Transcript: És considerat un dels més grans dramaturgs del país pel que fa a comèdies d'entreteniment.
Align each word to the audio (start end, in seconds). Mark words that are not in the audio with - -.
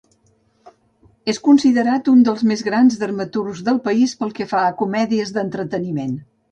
És 1.33 1.39
considerat 1.49 2.09
un 2.13 2.25
dels 2.29 2.43
més 2.53 2.65
grans 2.71 2.99
dramaturgs 3.05 3.63
del 3.69 3.81
país 3.91 4.19
pel 4.23 4.35
que 4.41 4.53
fa 4.55 4.67
a 4.71 4.77
comèdies 4.85 5.37
d'entreteniment. 5.39 6.23